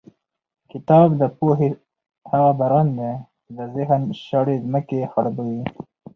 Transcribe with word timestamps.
کتاب 0.71 1.07
د 1.21 1.23
پوهې 1.37 1.69
هغه 2.31 2.51
باران 2.59 2.87
دی 2.97 3.13
چې 3.43 3.51
د 3.57 3.59
ذهن 3.75 4.01
شاړې 4.25 4.55
ځمکې 4.65 5.09
خړوبوي. 5.11 5.63